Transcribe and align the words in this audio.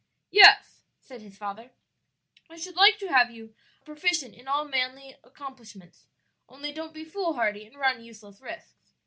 "Yes," 0.31 0.81
said 0.99 1.21
his 1.21 1.37
father; 1.37 1.69
"I 2.49 2.57
should 2.57 2.75
like 2.75 2.97
to 2.97 3.07
have 3.13 3.29
you 3.29 3.53
a 3.81 3.85
proficient 3.85 4.33
in 4.33 4.47
all 4.47 4.65
manly 4.65 5.13
accomplishments, 5.23 6.07
only 6.49 6.73
don't 6.73 6.91
be 6.95 7.05
foolhardy 7.05 7.67
and 7.67 7.75
run 7.75 8.03
useless 8.03 8.41
risks. 8.41 8.93